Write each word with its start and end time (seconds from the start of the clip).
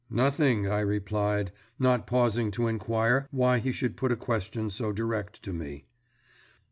"Nothing," 0.09 0.65
I 0.67 0.79
replied, 0.79 1.51
not 1.77 2.07
pausing 2.07 2.49
to 2.53 2.67
inquire 2.67 3.27
why 3.29 3.59
he 3.59 3.71
should 3.71 3.95
put 3.97 4.11
a 4.11 4.15
question 4.15 4.71
so 4.71 4.91
direct 4.91 5.43
to 5.43 5.53
me. 5.53 5.85